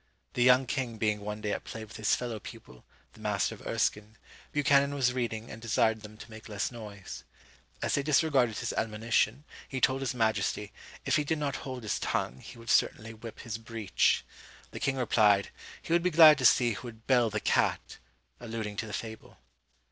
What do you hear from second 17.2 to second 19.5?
the cat, alluding to the fable.